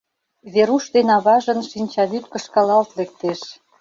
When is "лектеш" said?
2.97-3.39